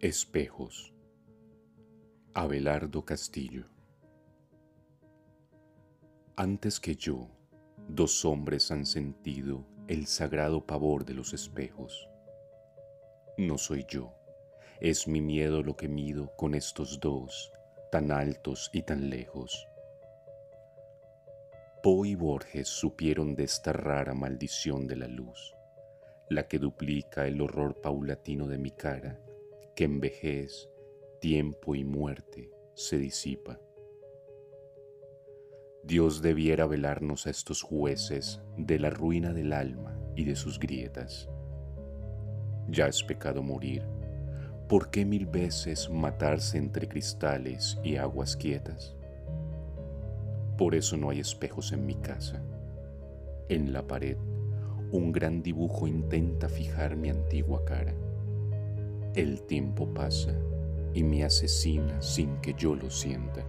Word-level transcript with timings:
Espejos. 0.00 0.94
Abelardo 2.32 3.04
Castillo. 3.04 3.64
Antes 6.36 6.78
que 6.78 6.94
yo, 6.94 7.28
dos 7.88 8.24
hombres 8.24 8.70
han 8.70 8.86
sentido 8.86 9.66
el 9.88 10.06
sagrado 10.06 10.64
pavor 10.64 11.04
de 11.04 11.14
los 11.14 11.32
espejos. 11.32 12.08
No 13.38 13.58
soy 13.58 13.86
yo, 13.88 14.14
es 14.80 15.08
mi 15.08 15.20
miedo 15.20 15.64
lo 15.64 15.76
que 15.76 15.88
mido 15.88 16.30
con 16.36 16.54
estos 16.54 17.00
dos, 17.00 17.50
tan 17.90 18.12
altos 18.12 18.70
y 18.72 18.82
tan 18.82 19.10
lejos. 19.10 19.66
Poe 21.82 22.10
y 22.10 22.14
Borges 22.14 22.68
supieron 22.68 23.34
de 23.34 23.42
esta 23.42 23.72
rara 23.72 24.14
maldición 24.14 24.86
de 24.86 24.94
la 24.94 25.08
luz, 25.08 25.56
la 26.30 26.46
que 26.46 26.60
duplica 26.60 27.26
el 27.26 27.40
horror 27.40 27.80
paulatino 27.80 28.46
de 28.46 28.58
mi 28.58 28.70
cara 28.70 29.18
que 29.78 29.84
en 29.84 30.00
vejez, 30.00 30.68
tiempo 31.20 31.76
y 31.76 31.84
muerte 31.84 32.50
se 32.74 32.98
disipa. 32.98 33.60
Dios 35.84 36.20
debiera 36.20 36.66
velarnos 36.66 37.28
a 37.28 37.30
estos 37.30 37.62
jueces 37.62 38.40
de 38.56 38.80
la 38.80 38.90
ruina 38.90 39.32
del 39.32 39.52
alma 39.52 39.96
y 40.16 40.24
de 40.24 40.34
sus 40.34 40.58
grietas. 40.58 41.28
Ya 42.66 42.88
es 42.88 43.04
pecado 43.04 43.40
morir, 43.40 43.84
¿por 44.68 44.90
qué 44.90 45.04
mil 45.04 45.26
veces 45.26 45.88
matarse 45.88 46.58
entre 46.58 46.88
cristales 46.88 47.78
y 47.84 47.98
aguas 47.98 48.36
quietas? 48.36 48.96
Por 50.56 50.74
eso 50.74 50.96
no 50.96 51.10
hay 51.10 51.20
espejos 51.20 51.70
en 51.70 51.86
mi 51.86 51.94
casa. 51.94 52.42
En 53.48 53.72
la 53.72 53.86
pared, 53.86 54.16
un 54.90 55.12
gran 55.12 55.40
dibujo 55.40 55.86
intenta 55.86 56.48
fijar 56.48 56.96
mi 56.96 57.10
antigua 57.10 57.64
cara 57.64 57.94
el 59.18 59.42
tiempo 59.42 59.92
pasa 59.92 60.32
y 60.94 61.02
me 61.02 61.24
asesina 61.24 62.00
sin 62.00 62.36
que 62.40 62.54
yo 62.54 62.76
lo 62.76 62.88
sienta. 62.88 63.44